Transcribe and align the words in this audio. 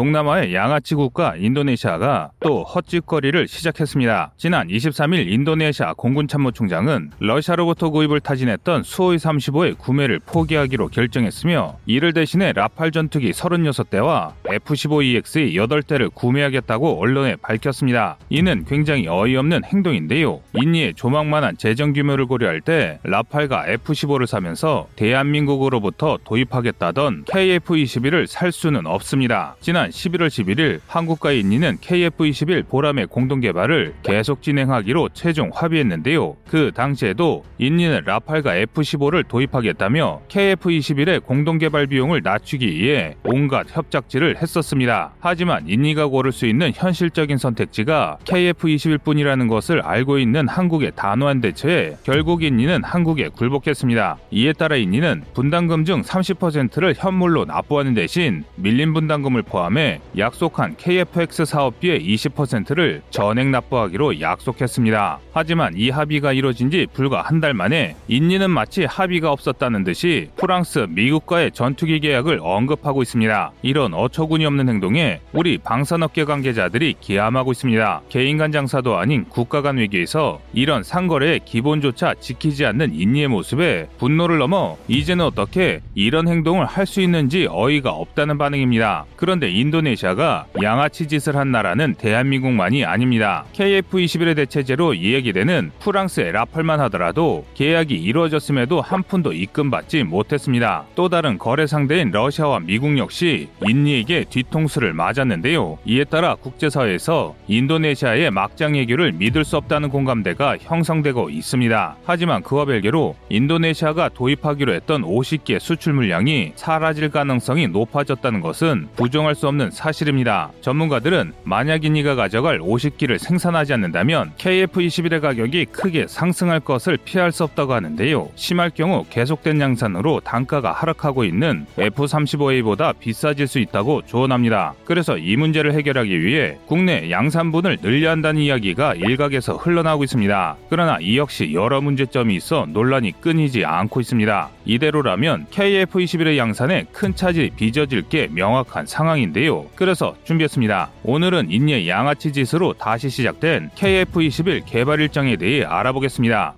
동남아의 0.00 0.54
양아치 0.54 0.94
국가 0.94 1.34
인도네시아가 1.34 2.30
또 2.38 2.62
헛짓거리를 2.62 3.48
시작했습니다. 3.48 4.30
지난 4.36 4.68
23일 4.68 5.28
인도네시아 5.28 5.94
공군 5.94 6.28
참모총장은 6.28 7.10
러시아로부터 7.18 7.90
구입을 7.90 8.20
타진했던 8.20 8.84
수호이 8.84 9.16
35의 9.16 9.76
구매를 9.78 10.20
포기하기로 10.24 10.88
결정했으며 10.88 11.76
이를 11.86 12.12
대신해 12.12 12.52
라팔 12.52 12.92
전투기 12.92 13.32
36대와 13.32 14.34
F-15EX의 14.48 15.54
8대를 15.54 16.14
구매하겠다고 16.14 17.00
언론에 17.00 17.34
밝혔습니다. 17.34 18.16
이는 18.28 18.64
굉장히 18.66 19.08
어이없는 19.08 19.64
행동인데요. 19.64 20.40
인니의 20.54 20.94
조망만한 20.94 21.56
재정 21.56 21.92
규모를 21.92 22.26
고려할 22.26 22.60
때 22.60 23.00
라팔과 23.02 23.66
F-15를 23.66 24.26
사면서 24.26 24.86
대한민국으로부터 24.94 26.16
도입하겠다던 26.22 27.24
KF-21을 27.24 28.28
살 28.28 28.52
수는 28.52 28.86
없습니다. 28.86 29.56
지난 29.60 29.79
지난 29.80 29.88
11월 29.88 30.26
11일 30.26 30.80
한국과 30.86 31.32
인니는 31.32 31.78
KF-21 31.78 32.68
보람의 32.68 33.06
공동 33.06 33.40
개발을 33.40 33.94
계속 34.02 34.42
진행하기로 34.42 35.10
최종 35.14 35.50
합의했는데요. 35.54 36.36
그 36.46 36.70
당시에도 36.74 37.44
인니는 37.56 38.02
라팔과 38.04 38.56
F-15를 38.56 39.26
도입하겠다며 39.26 40.20
KF-21의 40.28 41.24
공동 41.24 41.56
개발 41.56 41.86
비용을 41.86 42.20
낮추기 42.22 42.66
위해 42.66 43.14
온갖 43.24 43.68
협작지를 43.70 44.36
했었습니다. 44.36 45.14
하지만 45.18 45.66
인니가 45.66 46.06
고를 46.06 46.30
수 46.30 46.44
있는 46.44 46.72
현실적인 46.74 47.38
선택지가 47.38 48.18
KF-21뿐이라는 48.24 49.48
것을 49.48 49.80
알고 49.80 50.18
있는 50.18 50.46
한국의 50.46 50.92
단호한 50.94 51.40
대처에 51.40 51.96
결국 52.04 52.42
인니는 52.42 52.84
한국에 52.84 53.28
굴복했습니다. 53.28 54.18
이에 54.30 54.52
따라 54.52 54.76
인니는 54.76 55.22
분담금 55.32 55.86
중 55.86 56.02
30%를 56.02 56.94
현물로 56.98 57.46
납부하는 57.46 57.94
대신 57.94 58.44
밀린 58.56 58.92
분담금을 58.92 59.42
포함 59.42 59.69
포함해 59.70 60.00
약속한 60.18 60.74
KFX 60.76 61.44
사업비의 61.44 62.00
20%를 62.04 63.02
전액 63.10 63.48
납부하기로 63.48 64.20
약속했습니다. 64.20 65.20
하지만 65.32 65.74
이 65.76 65.90
합의가 65.90 66.32
이뤄진 66.32 66.70
지 66.70 66.86
불과 66.92 67.22
한 67.22 67.40
달 67.40 67.54
만에 67.54 67.96
인니는 68.06 68.50
마치 68.50 68.84
합의가 68.84 69.32
없었다는 69.32 69.82
듯이 69.84 70.28
프랑스, 70.36 70.86
미국과의 70.90 71.52
전투기 71.52 71.98
계약을 72.00 72.40
언급하고 72.42 73.00
있습니다. 73.00 73.52
이런 73.62 73.94
어처구니 73.94 74.44
없는 74.44 74.68
행동에 74.68 75.20
우리 75.32 75.56
방산업계 75.56 76.24
관계자들이 76.24 76.96
기함하고 77.00 77.52
있습니다. 77.52 78.02
개인 78.10 78.36
간 78.36 78.52
장사도 78.52 78.98
아닌 78.98 79.24
국가 79.30 79.62
간 79.62 79.78
외교에서 79.78 80.38
이런 80.52 80.82
상거래의 80.82 81.40
기본조차 81.46 82.14
지키지 82.20 82.66
않는 82.66 82.92
인니의 82.92 83.28
모습에 83.28 83.88
분노를 83.98 84.36
넘어 84.36 84.76
이제는 84.88 85.24
어떻게 85.24 85.80
이런 85.94 86.28
행동을 86.28 86.66
할 86.66 86.90
수 86.90 87.00
있는지 87.00 87.46
어이가 87.48 87.92
없다는 87.92 88.36
반응입니다. 88.36 89.04
그런데 89.14 89.48
인도네시아가 89.60 90.46
양아치 90.62 91.06
짓을 91.06 91.36
한 91.36 91.50
나라는 91.50 91.94
대한민국만이 91.94 92.84
아닙니다. 92.84 93.44
KF-21의 93.54 94.36
대체제로 94.36 94.94
이야기되는 94.94 95.72
프랑스의 95.80 96.32
라펄만 96.32 96.80
하더라도 96.80 97.44
계약이 97.54 97.94
이루어졌음에도 97.94 98.80
한 98.80 99.02
푼도 99.02 99.32
입금받지 99.32 100.04
못했습니다. 100.04 100.84
또 100.94 101.08
다른 101.08 101.38
거래 101.38 101.66
상대인 101.66 102.10
러시아와 102.10 102.60
미국 102.60 102.96
역시 102.98 103.48
인니에게 103.66 104.24
뒤통수를 104.30 104.94
맞았는데요. 104.94 105.78
이에 105.84 106.04
따라 106.04 106.34
국제사회에서 106.36 107.34
인도네시아의 107.46 108.30
막장 108.30 108.74
해결을 108.74 109.12
믿을 109.12 109.44
수 109.44 109.56
없다는 109.56 109.90
공감대가 109.90 110.56
형성되고 110.58 111.30
있습니다. 111.30 111.96
하지만 112.04 112.42
그와 112.42 112.64
별개로 112.64 113.16
인도네시아가 113.28 114.08
도입하기로 114.08 114.72
했던 114.72 115.02
50개 115.02 115.58
수출 115.58 115.92
물량이 115.92 116.52
사라질 116.54 117.10
가능성이 117.10 117.68
높아졌다는 117.68 118.40
것은 118.40 118.88
부정할 118.96 119.34
수 119.34 119.49
없는 119.50 119.70
사실입니다. 119.70 120.50
전문가들은 120.60 121.32
만약 121.44 121.84
인니가 121.84 122.14
가져갈 122.14 122.58
50기를 122.60 123.18
생산하지 123.18 123.74
않는다면 123.74 124.32
KF-21의 124.38 125.20
가격이 125.20 125.66
크게 125.66 126.06
상승할 126.08 126.60
것을 126.60 126.98
피할 127.04 127.32
수 127.32 127.44
없다고 127.44 127.74
하는데요. 127.74 128.30
심할 128.34 128.70
경우 128.70 129.04
계속된 129.10 129.60
양산으로 129.60 130.20
단가가 130.20 130.72
하락하고 130.72 131.24
있는 131.24 131.66
F-35A보다 131.78 132.98
비싸질 132.98 133.46
수 133.46 133.58
있다고 133.58 134.02
조언합니다. 134.06 134.74
그래서 134.84 135.18
이 135.18 135.36
문제를 135.36 135.74
해결하기 135.74 136.22
위해 136.22 136.56
국내 136.66 137.10
양산분을 137.10 137.78
늘려야 137.82 138.12
한다는 138.12 138.40
이야기가 138.42 138.94
일각에서 138.94 139.56
흘러나오고 139.56 140.04
있습니다. 140.04 140.56
그러나 140.68 140.98
이 141.00 141.18
역시 141.18 141.52
여러 141.52 141.80
문제점이 141.80 142.34
있어 142.36 142.66
논란이 142.68 143.20
끊이지 143.20 143.64
않고 143.64 144.00
있습니다. 144.00 144.48
이대로라면 144.64 145.46
KF-21의 145.50 146.36
양산에 146.36 146.84
큰 146.92 147.14
차질이 147.14 147.50
빚어질 147.50 148.02
게 148.02 148.28
명확한 148.30 148.86
상황인데 148.86 149.39
있는데요. 149.40 149.66
그래서 149.74 150.14
준비했습니다. 150.24 150.90
오늘은 151.02 151.50
인예 151.50 151.88
양아치 151.88 152.32
짓으로 152.32 152.74
다시 152.74 153.08
시작된 153.08 153.70
KF21 153.74 154.64
개발 154.66 155.00
일정에 155.00 155.36
대해 155.36 155.64
알아보겠습니다. 155.64 156.56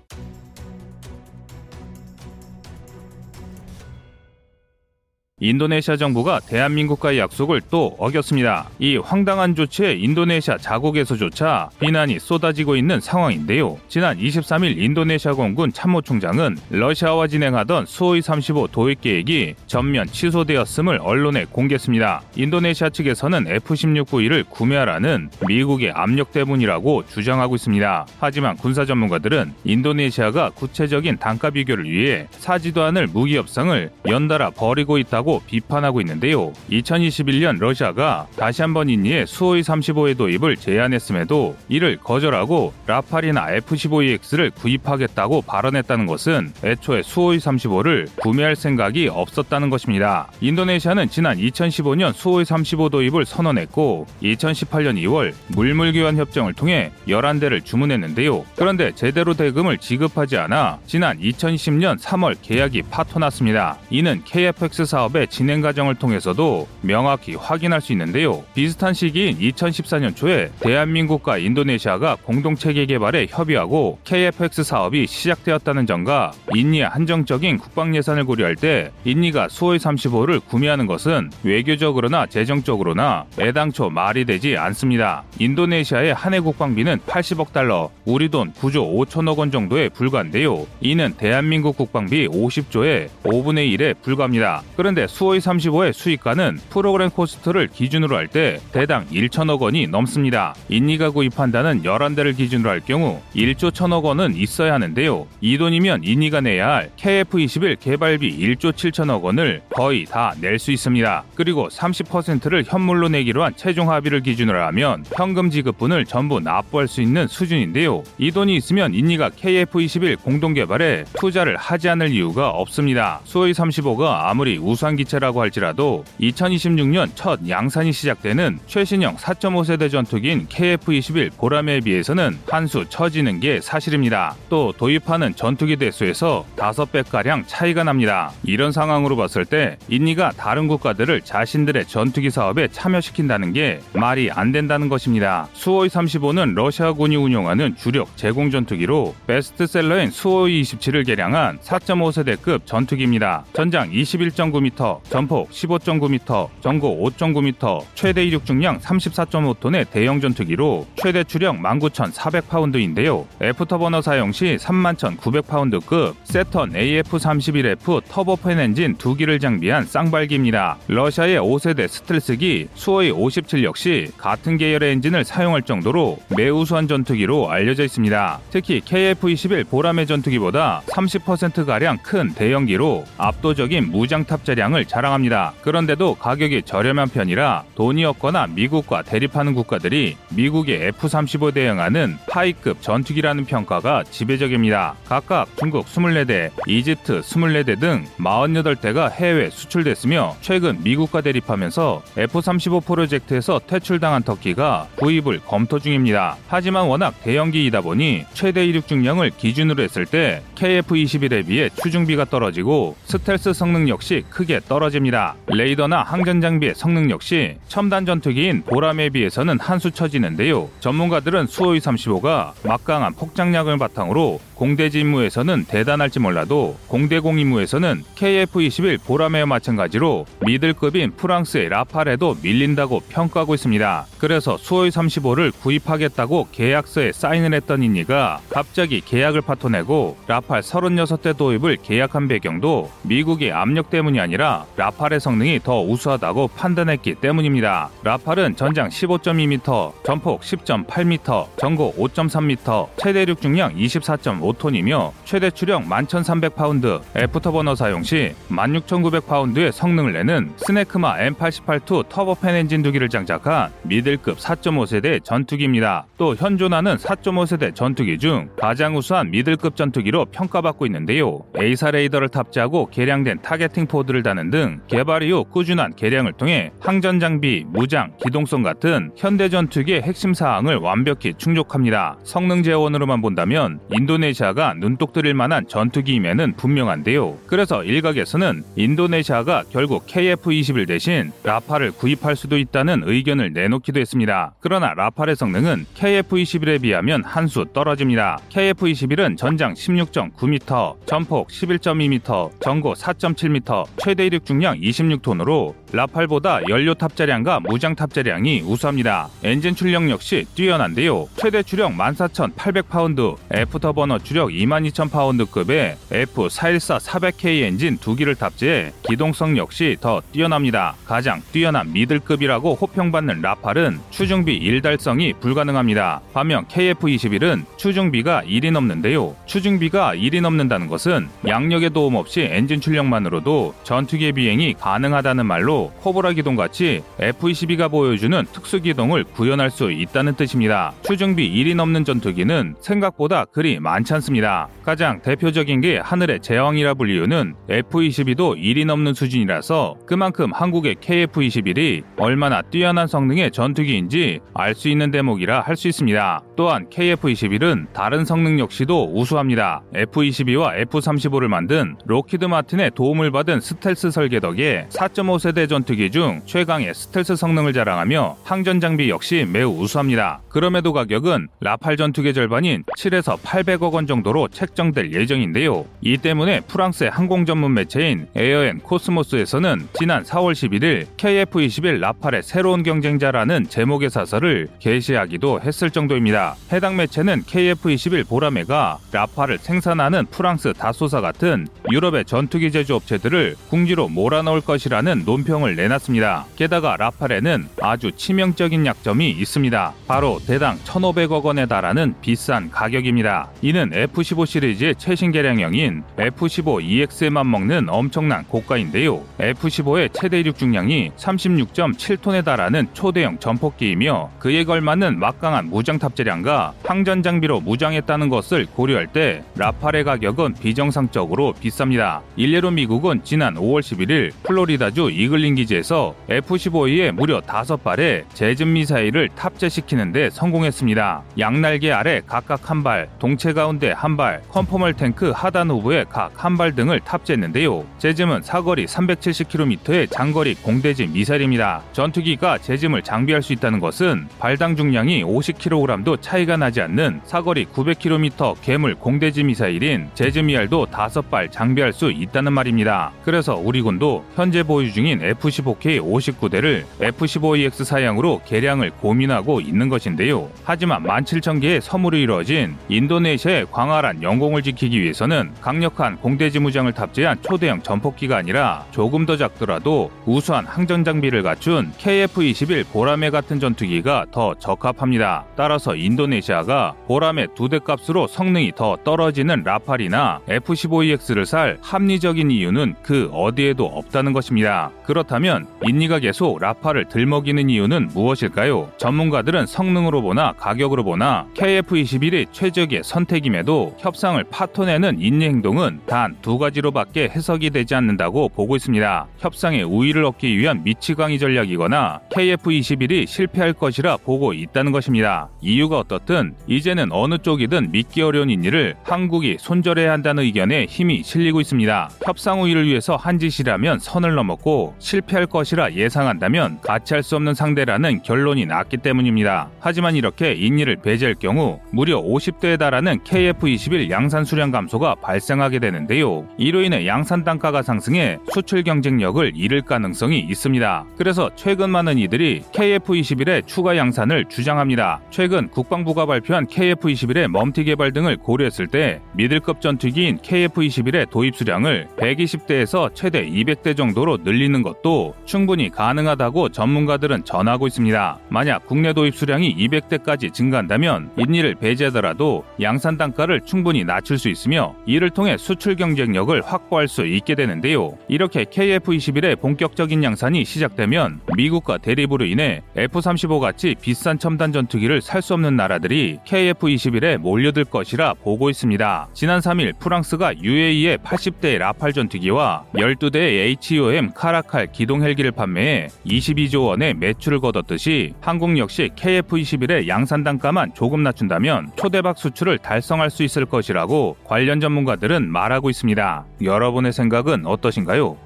인도네시아 5.43 5.97
정부가 5.97 6.39
대한민국과의 6.39 7.19
약속을 7.19 7.63
또 7.69 7.97
어겼습니다. 7.99 8.69
이 8.79 8.95
황당한 8.95 9.55
조치에 9.55 9.91
인도네시아 9.95 10.57
자국에서조차 10.57 11.69
비난이 11.81 12.19
쏟아지고 12.19 12.77
있는 12.77 13.01
상황인데요. 13.01 13.77
지난 13.89 14.17
23일 14.17 14.77
인도네시아 14.77 15.33
공군 15.33 15.73
참모총장은 15.73 16.55
러시아와 16.69 17.27
진행하던 17.27 17.85
수호이 17.87 18.21
35 18.21 18.69
도입 18.69 19.01
계획이 19.01 19.55
전면 19.67 20.07
취소되었음을 20.07 20.99
언론에 21.01 21.43
공개했습니다. 21.51 22.21
인도네시아 22.37 22.91
측에서는 22.91 23.45
F-16구이를 23.45 24.49
구매하라는 24.49 25.29
미국의 25.45 25.91
압력 25.91 26.31
때문이라고 26.31 27.07
주장하고 27.07 27.55
있습니다. 27.55 28.05
하지만 28.17 28.55
군사 28.55 28.85
전문가들은 28.85 29.53
인도네시아가 29.65 30.51
구체적인 30.51 31.17
단가 31.17 31.49
비교를 31.49 31.83
위해 31.83 32.27
사지도 32.31 32.83
않을 32.83 33.07
무기 33.07 33.35
협상을 33.35 33.89
연달아 34.07 34.51
벌이고 34.51 34.97
있다고 34.99 35.32
비판하고 35.47 36.01
있는데요. 36.01 36.53
2021년 36.69 37.59
러시아가 37.59 38.27
다시 38.37 38.61
한번 38.61 38.89
인니의 38.89 39.27
수호이 39.27 39.61
35의 39.61 40.17
도입을 40.17 40.57
제안했음에도 40.57 41.55
이를 41.69 41.97
거절하고 41.97 42.73
라팔이나 42.87 43.51
F-15EX를 43.51 44.53
구입하겠다고 44.55 45.43
발언했다는 45.43 46.05
것은 46.05 46.53
애초에 46.63 47.01
수호이 47.03 47.37
35를 47.37 48.07
구매할 48.17 48.55
생각이 48.55 49.07
없었다는 49.07 49.69
것입니다. 49.69 50.29
인도네시아는 50.41 51.09
지난 51.09 51.37
2015년 51.37 52.13
수호이 52.13 52.45
35 52.45 52.89
도입을 52.89 53.25
선언했고 53.25 54.07
2018년 54.21 55.01
2월 55.03 55.33
물물교환 55.47 56.17
협정을 56.17 56.53
통해 56.53 56.91
11대를 57.07 57.63
주문했는데요. 57.63 58.45
그런데 58.55 58.91
제대로 58.95 59.33
대금을 59.33 59.77
지급하지 59.77 60.37
않아 60.37 60.79
지난 60.85 61.19
2010년 61.19 61.99
3월 61.99 62.35
계약이 62.41 62.83
파토났습니다. 62.83 63.77
이는 63.89 64.21
KFX 64.25 64.85
사업의 64.85 65.22
진행 65.27 65.61
과정을 65.61 65.95
통해서도 65.95 66.67
명확히 66.81 67.35
확인할 67.35 67.81
수 67.81 67.91
있는데요. 67.91 68.43
비슷한 68.53 68.93
시기인 68.93 69.37
2014년 69.39 70.15
초에 70.15 70.49
대한민국과 70.59 71.37
인도네시아가 71.37 72.17
공동체계 72.23 72.85
개발에 72.85 73.27
협의하고 73.29 73.99
KFX 74.03 74.63
사업이 74.63 75.07
시작되었다는 75.07 75.87
점과 75.87 76.31
인니의 76.53 76.87
한정적인 76.87 77.57
국방 77.57 77.95
예산을 77.95 78.25
고려할 78.25 78.55
때 78.55 78.91
인니가 79.05 79.47
수호의 79.49 79.79
35를 79.79 80.41
구매하는 80.45 80.87
것은 80.87 81.29
외교적으로나 81.43 82.25
재정적으로나 82.27 83.25
애당초 83.39 83.89
말이 83.89 84.25
되지 84.25 84.57
않습니다. 84.57 85.23
인도네시아의 85.39 86.13
한해 86.13 86.39
국방비는 86.39 86.99
80억 87.07 87.51
달러, 87.53 87.89
우리 88.05 88.29
돈 88.29 88.53
9조 88.53 88.93
5천억 88.93 89.37
원 89.37 89.51
정도에 89.51 89.89
불과한데요. 89.89 90.65
이는 90.81 91.13
대한민국 91.17 91.77
국방비 91.77 92.27
50조의 92.27 93.09
5분의 93.23 93.77
1에 93.77 93.95
불과합니다. 94.01 94.63
그런데 94.75 95.07
수호이 95.13 95.37
35의 95.37 95.93
수입가는 95.93 96.57
프로그램 96.71 97.11
코스트를 97.11 97.67
기준으로 97.67 98.15
할 98.17 98.27
때 98.33 98.59
대당 98.71 99.05
1천억 99.09 99.59
원이 99.61 99.85
넘습니다. 99.87 100.55
인니가 100.69 101.11
구입한다는 101.11 101.83
11대를 101.83 102.35
기준으로 102.35 102.69
할 102.69 102.79
경우 102.79 103.21
1조 103.35 103.69
1천억 103.71 104.03
원은 104.05 104.35
있어야 104.35 104.73
하는데요. 104.73 105.27
이 105.39 105.57
돈이면 105.59 106.01
인니가 106.03 106.41
내야 106.41 106.67
할 106.69 106.89
KF-21 106.97 107.79
개발비 107.79 108.39
1조 108.39 108.71
7천억 108.73 109.21
원을 109.21 109.61
거의 109.69 110.05
다 110.05 110.33
낼 110.41 110.57
수 110.57 110.71
있습니다. 110.71 111.23
그리고 111.35 111.67
30%를 111.67 112.63
현물로 112.65 113.09
내기로 113.09 113.43
한 113.43 113.53
최종 113.55 113.91
합의를 113.91 114.21
기준으로 114.21 114.63
하면 114.67 115.03
현금 115.15 115.49
지급분을 115.51 116.05
전부 116.05 116.39
납부할 116.39 116.87
수 116.87 117.01
있는 117.01 117.27
수준인데요. 117.27 118.03
이 118.17 118.31
돈이 118.31 118.55
있으면 118.55 118.93
인니가 118.95 119.29
KF-21 119.29 120.23
공동 120.23 120.53
개발에 120.53 121.03
투자를 121.19 121.55
하지 121.57 121.89
않을 121.89 122.09
이유가 122.11 122.49
없습니다. 122.49 123.19
수호이 123.25 123.51
35가 123.51 124.25
아무리 124.29 124.57
우수 124.57 124.92
기체라고 124.95 125.41
할지라도 125.41 126.03
2026년 126.19 127.09
첫 127.15 127.39
양산이 127.47 127.93
시작되는 127.93 128.59
최신형 128.67 129.15
4.5세대 129.17 129.89
전투기인 129.89 130.47
KF-21 130.47 131.37
보라매에 131.37 131.79
비해서는 131.81 132.37
한 132.49 132.63
수 132.67 132.85
처지는 132.89 133.39
게 133.39 133.59
사실입니다. 133.61 134.35
또 134.49 134.73
도입하는 134.77 135.35
전투기 135.35 135.75
대수에서 135.75 136.45
5배가량 136.55 137.43
차이가 137.45 137.83
납니다. 137.83 138.31
이런 138.43 138.71
상황으로 138.71 139.15
봤을 139.17 139.45
때 139.45 139.77
인니가 139.89 140.31
다른 140.31 140.67
국가들을 140.67 141.21
자신들의 141.21 141.85
전투기 141.87 142.29
사업에 142.29 142.67
참여시킨다는 142.69 143.53
게 143.53 143.81
말이 143.93 144.31
안 144.31 144.51
된다는 144.51 144.89
것입니다. 144.89 145.47
수호이 145.53 145.89
35는 145.89 146.55
러시아군이 146.55 147.15
운용하는 147.15 147.75
주력 147.75 148.15
제공 148.15 148.49
전투기로 148.49 149.13
베스트셀러인 149.27 150.09
수호이 150.11 150.61
27을 150.61 151.05
개량한 151.05 151.59
4.5세대급 151.59 152.65
전투기입니다. 152.65 153.43
전장 153.53 153.91
21.9m, 153.91 154.82
전폭 155.09 155.51
15.9m, 155.51 156.49
전고 156.61 157.11
5.9m, 157.11 157.83
최대 157.93 158.25
이륙 158.25 158.45
중량 158.45 158.79
34.5톤의 158.79 159.89
대형 159.91 160.19
전투기로 160.19 160.87
최대 160.95 161.23
추력 161.23 161.57
19,400파운드인데요. 161.57 163.25
애프터버너 163.41 164.01
사용 164.01 164.31
시 164.31 164.57
31,900파운드급 164.59 166.15
새턴 166.23 166.73
AL-31F 166.73 168.01
터보팬 168.09 168.59
엔진 168.59 168.95
두 168.97 169.15
기를 169.15 169.39
장비한 169.39 169.85
쌍발기입니다. 169.85 170.77
러시아의 170.87 171.39
5세대 171.39 171.87
스텔스기 171.87 172.69
수호이 172.73 173.11
57 173.11 173.63
역시 173.63 174.11
같은 174.17 174.57
계열의 174.57 174.93
엔진을 174.93 175.23
사용할 175.23 175.61
정도로 175.61 176.17
매우 176.35 176.63
우수한 176.63 176.87
전투기로 176.87 177.51
알려져 177.51 177.83
있습니다. 177.83 178.39
특히 178.49 178.79
KF-21 178.81 179.69
보라매 179.69 180.05
전투기보다 180.05 180.81
30%가량 180.87 181.97
큰 182.03 182.33
대형기로 182.33 183.03
압도적인 183.17 183.91
무장 183.91 184.23
탑재량을 184.23 184.72
자랑합니다. 184.85 185.53
그런데도 185.61 186.15
가격이 186.15 186.63
저렴한 186.63 187.09
편이라 187.09 187.63
돈이 187.75 188.03
없거나 188.05 188.47
미국과 188.47 189.03
대립하는 189.03 189.53
국가들이 189.53 190.17
미국의 190.29 190.87
F-35 190.87 191.53
대응하는 191.53 192.17
high급 192.29 192.81
전투기라는 192.81 193.45
평가가 193.45 194.03
지배적입니다. 194.03 194.95
각각 195.05 195.47
중국 195.57 195.85
24대, 195.85 196.51
이집트 196.67 197.21
24대 197.21 197.79
등 197.79 198.05
48대가 198.17 199.11
해외 199.11 199.49
수출됐으며 199.49 200.35
최근 200.41 200.81
미국과 200.83 201.21
대립하면서 201.21 202.01
F-35 202.17 202.83
프로젝트에서 202.85 203.59
퇴출당한 203.65 204.23
터키가 204.23 204.87
구입을 204.95 205.41
검토 205.45 205.79
중입니다. 205.79 206.37
하지만 206.47 206.87
워낙 206.87 207.13
대형기이다 207.23 207.81
보니 207.81 208.25
최대 208.33 208.65
이륙 208.65 208.87
중량을 208.87 209.31
기준으로 209.37 209.83
했을 209.83 210.05
때 210.05 210.41
KF-21에 210.55 211.45
비해 211.45 211.69
추중비가 211.81 212.25
떨어지고 212.25 212.95
스텔스 213.05 213.53
성능 213.53 213.89
역시 213.89 214.23
크게 214.29 214.59
떨어집니다. 214.67 215.35
레이더나 215.47 216.03
항전 216.03 216.41
장비의 216.41 216.73
성능 216.75 217.09
역시 217.09 217.57
첨단 217.67 218.05
전투기인 218.05 218.63
보람에 218.63 219.09
비해서는 219.09 219.59
한 219.59 219.79
수 219.83 219.91
처지는데요. 219.91 220.69
전문가들은 220.79 221.47
수호이 221.47 221.79
35가 221.79 222.53
막강한 222.63 223.13
폭장량을 223.15 223.77
바탕으로 223.77 224.39
공대지 224.55 224.99
임무에서는 225.01 225.65
대단할지 225.65 226.19
몰라도 226.19 226.77
공대공 226.87 227.39
임무에서는 227.39 228.03
KF-21 228.15 229.03
보라매와 229.03 229.45
마찬가지로 229.45 230.25
미들급인 230.45 231.11
프랑스의 231.11 231.69
라팔에도 231.69 232.37
밀린다고 232.41 233.01
평가하고 233.09 233.55
있습니다. 233.55 234.05
그래서 234.17 234.57
수호이 234.57 234.89
35를 234.89 235.51
구입하겠다고 235.61 236.47
계약서에 236.51 237.11
사인을 237.11 237.53
했던 237.53 237.83
인니가 237.83 238.39
갑자기 238.49 239.01
계약을 239.01 239.41
파토내고 239.41 240.17
라팔 240.27 240.61
36대 240.61 241.35
도입을 241.35 241.77
계약한 241.83 242.27
배경도 242.27 242.91
미국의 243.03 243.51
압력 243.51 243.89
때문이 243.89 244.19
아니라 244.19 244.65
라팔의 244.77 245.19
성능이 245.19 245.59
더 245.63 245.81
우수하다고 245.81 246.49
판단했기 246.49 247.15
때문입니다. 247.15 247.89
라팔은 248.03 248.55
전장 248.55 248.89
15.2m, 248.89 249.93
전폭 250.03 250.41
10.8m, 250.41 251.57
전고 251.57 251.95
5.3m, 251.97 252.87
최대 252.97 253.21
이륙 253.21 253.41
중량 253.41 253.75
24.5 253.75 254.52
톤이며 254.57 255.13
최대 255.25 255.49
추력 255.49 255.83
11,300파운드, 255.83 257.01
애프터버너 257.15 257.75
사용 257.75 258.03
시 258.03 258.33
16,900파운드의 258.49 259.71
성능을 259.71 260.13
내는 260.13 260.51
스네크마 260.57 261.17
M88-2 261.17 262.09
터보팬 262.09 262.55
엔진 262.55 262.83
두기를 262.83 263.09
장착한 263.09 263.71
미들급 263.83 264.37
4.5세대 264.37 265.23
전투기입니다. 265.23 266.05
또 266.17 266.35
현존하는 266.35 266.97
4.5세대 266.97 267.73
전투기 267.73 268.17
중 268.17 268.49
가장 268.57 268.95
우수한 268.97 269.31
미들급 269.31 269.75
전투기로 269.75 270.25
평가받고 270.25 270.85
있는데요. 270.85 271.41
AESA 271.59 271.91
레이더를 271.91 272.29
탑재하고 272.29 272.89
개량된 272.89 273.41
targeting 273.41 273.87
pod를 273.87 274.23
다는 274.23 274.49
등 274.49 274.81
개발 274.87 275.23
이후 275.23 275.43
꾸준한 275.45 275.95
개량을 275.95 276.33
통해 276.33 276.71
항전 276.79 277.19
장비, 277.19 277.65
무장, 277.67 278.11
기동성 278.23 278.63
같은 278.63 279.11
현대 279.15 279.49
전투기의 279.49 280.01
핵심 280.01 280.33
사항을 280.33 280.77
완벽히 280.77 281.33
충족합니다. 281.37 282.17
성능 282.23 282.63
제원으로만 282.63 283.21
본다면 283.21 283.79
인도네시아가 283.91 284.73
눈독 284.73 285.13
들일 285.13 285.35
만한 285.35 285.67
전투기임에는 285.67 286.53
분명한데요. 286.57 287.37
그래서 287.47 287.83
일각에서는 287.83 288.63
인도네시아가 288.75 289.63
결국 289.71 290.05
KF-21 290.07 290.87
대신 290.87 291.31
라팔을 291.43 291.91
구입할 291.91 292.35
수도 292.35 292.57
있다는 292.57 293.03
의견을 293.05 293.53
내놓기도 293.53 293.99
했습니다. 293.99 294.53
그러나 294.59 294.93
라팔의 294.95 295.35
성능은 295.35 295.85
KF-21에 295.95 296.81
비하면 296.81 297.23
한 297.23 297.43
수 297.47 297.65
떨어집니다. 297.73 298.39
KF-21은 298.49 299.37
전장 299.37 299.73
16.9m, 299.75 301.05
전폭 301.05 301.49
11.2m, 301.49 302.61
전고 302.61 302.93
4.7m, 302.93 303.85
최대 303.97 304.25
이륙 304.25 304.45
중량 304.45 304.79
26톤으로 304.79 305.75
라팔보다 305.91 306.61
연료 306.69 306.95
탑재량과 306.95 307.59
무장 307.59 307.95
탑재량이 307.95 308.61
우수합니다. 308.61 309.29
엔진 309.43 309.75
출력 309.75 310.09
역시 310.09 310.45
뛰어난데요. 310.55 311.27
최대 311.35 311.61
추력 311.61 311.91
14,800파운드, 311.91 313.35
애프터버너 313.53 314.19
추력 314.23 314.49
22,000파운드급의 314.49 315.95
F414 316.09 316.99
400K 316.99 317.63
엔진 317.63 317.97
두 317.97 318.15
기를 318.15 318.35
탑재해 318.35 318.93
기동성 319.03 319.57
역시 319.57 319.97
더 319.99 320.21
뛰어납니다. 320.31 320.95
가장 321.05 321.41
뛰어난 321.51 321.91
미들급이라고 321.91 322.75
호평받는 322.75 323.41
라팔은 323.41 323.99
추중비 324.11 324.55
1 324.55 324.63
달성이 324.63 325.33
불가능합니다. 325.33 326.21
반면 326.33 326.65
KF-21은 326.67 327.65
추중비가 327.75 328.43
1이 328.43 328.71
넘는데요. 328.71 329.35
추중비가 329.45 330.15
1이 330.15 330.41
넘는다는 330.41 330.87
것은 330.87 331.27
양력의 331.45 331.89
도움 331.89 332.15
없이 332.15 332.47
엔진 332.49 332.79
출력만으로도 332.79 333.75
전투기 333.83 334.31
비행이 334.31 334.75
가능하다는 334.79 335.45
말로 335.45 335.91
코브라 335.99 336.31
기동 336.33 336.55
같이 336.55 337.03
F-22가 337.19 337.91
보여주는 337.91 338.45
특수 338.53 338.81
기동을 338.81 339.25
구현할 339.25 339.69
수 339.69 339.91
있다는 339.91 340.35
뜻입니다. 340.35 340.93
추중비 341.03 341.51
1이 341.51 341.75
넘는 341.75 342.05
전투기는 342.05 342.75
생각보다 342.79 343.45
그리 343.45 343.79
많지 343.79 344.12
않습니다. 344.15 344.67
가장 344.83 345.21
대표적인 345.21 345.81
게 345.81 345.97
하늘의 345.97 346.39
제왕이라 346.41 346.93
불리우는 346.95 347.55
F-22도 347.69 348.57
1이 348.57 348.85
넘는 348.85 349.13
수준이라서 349.13 349.97
그만큼 350.05 350.51
한국의 350.53 350.95
KF-21이 350.95 352.03
얼마나 352.17 352.61
뛰어난 352.61 353.07
성능의 353.07 353.51
전투기인지 353.51 354.39
알 354.53 354.73
수 354.75 354.89
있는 354.89 355.11
대목이라 355.11 355.61
할 355.61 355.75
수 355.75 355.87
있습니다. 355.87 356.41
또한 356.55 356.87
KF-21은 356.89 357.93
다른 357.93 358.25
성능 358.25 358.59
역시도 358.59 359.11
우수합니다. 359.13 359.81
F-22와 359.95 360.79
F-35를 360.79 361.47
만든 361.47 361.95
록히드 362.05 362.45
마틴의 362.45 362.91
도움을 362.95 363.31
받은 363.31 363.59
스텔스 363.61 364.11
설계 364.11 364.39
덕에 364.39 364.87
4.5세대 364.89 365.67
전투기 365.69 366.11
중 366.11 366.41
최강의 366.45 366.93
스텔스 366.93 367.35
성능을 367.35 367.73
자랑하며 367.73 368.37
항전 368.43 368.79
장비 368.79 369.09
역시 369.09 369.47
매우 369.51 369.71
우수합니다. 369.71 370.41
그럼에도 370.49 370.93
가격은 370.93 371.47
라팔 371.59 371.97
전투기 371.97 372.33
절반인 372.33 372.83
7에서 372.99 373.37
800억 373.41 373.93
원 373.93 374.02
정도로 374.07 374.47
책정될 374.49 375.11
예정인데요. 375.13 375.85
이 376.01 376.17
때문에 376.17 376.61
프랑스의 376.61 377.09
항공 377.09 377.45
전문 377.45 377.73
매체인 377.73 378.27
에어 378.35 378.57
앤 378.57 378.79
코스모스에서는 378.79 379.87
지난 379.93 380.23
4월 380.23 380.53
11일 380.53 381.07
KF-21 381.17 381.99
라팔의 381.99 382.43
새로운 382.43 382.83
경쟁자라는 382.83 383.69
제목의 383.69 384.09
사설을 384.09 384.69
게시하기도 384.79 385.61
했을 385.61 385.89
정도입니다. 385.89 386.55
해당 386.71 386.95
매체는 386.95 387.43
KF-21 387.43 388.27
보라매가 388.27 388.99
라팔을 389.11 389.59
생산하는 389.59 390.25
프랑스 390.27 390.73
다쏘사 390.73 391.21
같은 391.21 391.67
유럽의 391.91 392.25
전투기 392.25 392.71
제조업체들을 392.71 393.55
궁지로 393.69 394.09
몰아넣을 394.09 394.61
것이라는 394.61 395.23
논평을 395.25 395.75
내놨습니다. 395.75 396.45
게다가 396.55 396.97
라팔에는 396.97 397.67
아주 397.81 398.11
치명적인 398.11 398.85
약점이 398.85 399.29
있습니다. 399.29 399.93
바로 400.07 400.39
대당 400.45 400.77
1,500억 400.79 401.43
원에 401.43 401.65
달하는 401.65 402.15
비싼 402.21 402.69
가격입니다. 402.69 403.49
이는 403.61 403.92
F-15 403.93 404.47
시리즈의 404.47 404.95
최신 404.95 405.31
개량형인 405.31 406.03
F-15EX에 406.17 407.29
맞먹는 407.29 407.89
엄청난 407.89 408.43
고가인데요. 408.45 409.23
F-15의 409.39 410.11
최대 410.11 410.39
이륙 410.39 410.57
중량이 410.57 411.11
36.7톤에 411.15 412.43
달하는 412.43 412.87
초대형 412.93 413.37
전폭기이며 413.37 414.31
그에 414.39 414.63
걸맞는 414.63 415.19
막강한 415.19 415.69
무장 415.69 415.99
탑재량과 415.99 416.73
항전 416.83 417.21
장비로 417.21 417.59
무장했다는 417.59 418.29
것을 418.29 418.65
고려할 418.65 419.07
때 419.07 419.43
라팔의 419.57 420.05
가격은 420.05 420.55
비정상적으로 420.55 421.53
비쌉니다. 421.61 422.21
일례로 422.35 422.71
미국은 422.71 423.21
지난 423.23 423.53
5월 423.53 423.81
11일 423.81 424.31
플로리다주 424.41 425.11
에글린 425.11 425.53
기지에서 425.53 426.15
F-15E에 426.29 427.11
무려 427.11 427.41
5발의 427.41 428.25
JASSM 428.33 428.73
미사일을 428.73 429.29
탑재시키는데 429.35 430.31
성공했습니다. 430.31 431.23
양날개 431.37 431.91
아래 431.91 432.21
각각 432.25 432.71
한 432.71 432.83
발, 432.83 433.07
동체 433.19 433.53
가운데 433.53 433.82
한 433.91 434.15
발, 434.15 434.41
conformal 434.49 434.93
탱크 434.93 435.31
하단 435.31 435.69
후부에 435.69 436.05
각 436.09 436.31
한 436.37 436.57
발 436.57 436.73
등을 436.75 436.99
탑재했는데요. 437.01 437.83
제즘은 437.97 438.41
사거리 438.43 438.85
370km의 438.85 440.09
장거리 440.11 440.55
공대지 440.55 441.07
미사일입니다. 441.07 441.81
전투기가 441.93 442.57
제즘을 442.59 443.01
장비할 443.01 443.41
수 443.41 443.53
있다는 443.53 443.79
것은 443.79 444.27
발당 444.39 444.75
중량이 444.75 445.23
50kg도 445.23 446.21
차이가 446.21 446.57
나지 446.57 446.81
않는 446.81 447.21
사거리 447.25 447.65
900km 447.65 448.55
괴물 448.61 448.95
공대지 448.95 449.43
미사일인 449.43 450.09
제즈미알도 450.13 450.87
5발 450.87 451.51
장비할 451.51 451.91
수 451.93 452.11
있다는 452.11 452.53
말입니다. 452.53 453.11
그래서 453.23 453.55
우리 453.55 453.81
군도 453.81 454.23
현재 454.35 454.63
보유 454.63 454.91
중인 454.91 455.21
F-15K 455.23 455.99
59대를 456.01 456.83
F-15EX 457.01 457.83
사양으로 457.83 458.41
개량을 458.45 458.91
고민하고 458.91 459.59
있는 459.61 459.89
것인데요. 459.89 460.49
하지만 460.63 461.03
17,000개의 461.03 461.81
섬으로 461.81 462.17
이루어진 462.17 462.75
인도네시아의 462.89 463.67
광활한 463.73 464.21
영공을 464.21 464.61
지키기 464.61 465.01
위해서는 465.01 465.51
강력한 465.59 466.15
공대지 466.17 466.59
무장을 466.59 466.91
탑재한 466.93 467.41
초대형 467.41 467.81
전폭기가 467.81 468.37
아니라 468.37 468.85
조금 468.91 469.25
더 469.25 469.35
작더라도 469.35 470.11
우수한 470.25 470.65
항전 470.65 471.03
장비를 471.03 471.41
갖춘 471.43 471.91
KF-21 471.97 472.85
보라매 472.93 473.31
같은 473.31 473.59
전투기가 473.59 474.27
더 474.31 474.53
적합합니다. 474.55 475.45
따라서 475.55 475.95
인도네시아가 475.95 476.93
보라매 477.07 477.47
두 477.55 477.67
대 477.73 477.79
값으로 477.79 478.27
성능이 478.27 478.73
더 478.75 478.95
떨어지는 479.03 479.63
라팔이나 479.63 480.41
F-15EX를 480.47 481.45
살 481.45 481.79
합리적인 481.81 482.51
이유는 482.51 482.93
그 483.01 483.29
어디에도 483.33 483.85
없다는 483.85 484.31
것입니다. 484.33 484.91
그렇다면 485.03 485.65
인니가 485.87 486.19
계속 486.19 486.59
라팔을 486.59 487.05
들먹이는 487.09 487.71
이유는 487.71 488.09
무엇일까요? 488.13 488.91
전문가들은 488.97 489.65
성능으로 489.65 490.21
보나 490.21 490.51
가격으로 490.53 491.03
보나 491.03 491.47
KF-21이 491.55 492.47
최적의 492.51 493.01
선택임에도 493.03 493.62
협상을 493.67 494.43
파토내는 494.49 495.19
인니 495.21 495.45
행동은 495.45 496.01
단 496.05 496.33
두 496.41 496.57
가지로밖에 496.57 497.29
해석이 497.29 497.69
되지 497.69 497.95
않는다고 497.95 498.49
보고 498.49 498.75
있습니다. 498.75 499.27
협상의 499.39 499.83
우위를 499.83 500.25
얻기 500.25 500.57
위한 500.57 500.83
미치광이 500.83 501.39
전략이거나 501.39 502.19
KF-21이 502.31 503.25
실패할 503.27 503.73
것이라 503.73 504.17
보고 504.17 504.51
있다는 504.53 504.91
것입니다. 504.91 505.49
이유가 505.61 505.99
어떻든 505.99 506.53
이제는 506.67 507.11
어느 507.11 507.37
쪽이든 507.37 507.91
믿기 507.91 508.21
어려운 508.21 508.49
인니를 508.49 508.95
한국이 509.03 509.57
손절해야 509.59 510.11
한다는 510.11 510.43
의견에 510.43 510.85
힘이 510.85 511.23
실리고 511.23 511.61
있습니다. 511.61 512.09
협상 512.25 512.61
우위를 512.63 512.85
위해서 512.87 513.15
한 513.15 513.39
짓이라면 513.39 513.99
선을 513.99 514.35
넘었고 514.35 514.95
실패할 514.99 515.45
것이라 515.45 515.93
예상한다면 515.93 516.81
같이 516.81 517.13
할 517.13 517.23
수 517.23 517.37
없는 517.37 517.53
상대라는 517.53 518.21
결론이 518.23 518.65
났기 518.65 518.97
때문입니다. 518.97 519.69
하지만 519.79 520.17
이렇게 520.17 520.51
인니를 520.51 520.97
배제할 520.97 521.35
경우 521.35 521.79
무려 521.91 522.21
50대에 522.21 522.77
달하는 522.77 523.23
KF-21 523.43 524.09
양산 524.09 524.45
수량 524.45 524.71
감소가 524.71 525.15
발생하게 525.15 525.79
되는데요. 525.79 526.47
이로 526.57 526.81
인해 526.81 527.05
양산 527.05 527.43
단가가 527.43 527.81
상승해 527.81 528.37
수출 528.53 528.83
경쟁력을 528.83 529.51
잃을 529.55 529.81
가능성이 529.81 530.39
있습니다. 530.39 531.05
그래서 531.17 531.49
최근 531.55 531.89
많은 531.89 532.17
이들이 532.17 532.61
KF-21의 532.71 533.67
추가 533.67 533.97
양산을 533.97 534.45
주장합니다. 534.45 535.19
최근 535.29 535.67
국방부가 535.69 536.25
발표한 536.25 536.67
KF-21의 536.67 537.49
멈티 537.49 537.83
개발 537.83 538.13
등을 538.13 538.37
고려했을 538.37 538.87
때 538.87 539.19
미들급 539.33 539.81
전투기인 539.81 540.37
KF-21의 540.37 541.29
도입 541.29 541.55
수량을 541.55 542.07
120대에서 542.17 543.13
최대 543.13 543.45
200대 543.45 543.97
정도로 543.97 544.37
늘리는 544.43 544.81
것도 544.83 545.35
충분히 545.45 545.89
가능하다고 545.89 546.69
전문가들은 546.69 547.43
전하고 547.43 547.87
있습니다. 547.87 548.39
만약 548.49 548.85
국내 548.85 549.11
도입 549.11 549.35
수량이 549.35 549.75
200대까지 549.75 550.53
증가한다면 550.53 551.31
인니를 551.37 551.75
배제하더라도 551.75 552.63
양산 552.81 553.17
단가 553.17 553.32
를 553.35 553.61
충분히 553.61 554.03
낮출 554.03 554.37
수 554.37 554.47
있으며 554.47 554.95
이를 555.07 555.29
통해 555.29 555.57
수출 555.57 555.95
경쟁력을 555.95 556.61
확보할 556.61 557.07
수 557.07 557.25
있게 557.25 557.55
되는데요. 557.55 558.15
이렇게 558.27 558.63
KF-21의 558.63 559.59
본격적인 559.59 560.23
양산이 560.23 560.63
시작되면 560.65 561.41
미국과 561.55 561.97
대립으로 561.97 562.45
인해 562.45 562.81
F-35 562.95 563.59
같이 563.59 563.95
비싼 563.99 564.37
첨단 564.37 564.71
전투기를 564.71 565.21
살 565.21 565.41
수 565.43 565.53
없는 565.55 565.75
나라들이 565.75 566.39
KF-21에 566.45 567.37
몰려들 567.37 567.83
것이라 567.85 568.35
보고 568.35 568.69
있습니다. 568.69 569.27
지난 569.33 569.59
3일 569.59 569.99
프랑스가 569.99 570.55
UAE의 570.57 571.17
80대의 571.17 571.79
라팔 571.79 572.13
전투기와 572.13 572.85
12대의 572.95 573.75
HOM 573.91 574.31
카라칼 574.33 574.87
기동 574.93 575.21
헬기를 575.21 575.51
판매해 575.51 576.07
22조 576.25 576.85
원의 576.85 577.15
매출을 577.15 577.59
거뒀듯이 577.59 578.33
한국 578.39 578.77
역시 578.77 579.09
KF-21의 579.15 580.07
양산 580.07 580.43
단가만 580.43 580.93
조금 580.93 581.23
낮춘다면 581.23 581.91
초대박 581.97 582.37
수출을 582.37 582.77
달성할 582.77 583.22
수 583.29 583.43
있을 583.43 583.65
것이라고 583.65 584.37
관련 584.43 584.79
전문가들은 584.79 585.51
말하고 585.51 585.89
있습니다. 585.89 586.45
여러분의 586.61 587.13
생각은 587.13 587.65
어떠신가요? 587.65 588.37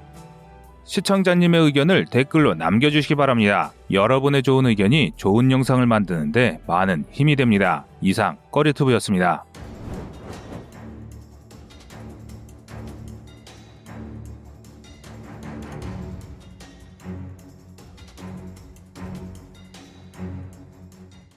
시청자님의 0.84 1.60
의견을 1.60 2.06
댓글로 2.06 2.54
남겨주시기 2.54 3.14
바랍니다. 3.14 3.72
여러분의 3.90 4.42
좋은 4.42 4.64
의견이 4.64 5.12
좋은 5.16 5.50
영상을 5.50 5.84
만드는데 5.84 6.60
많은 6.66 7.04
힘이 7.10 7.36
됩니다. 7.36 7.84
이상 8.00 8.38
꺼리투브였습니다. 8.50 9.44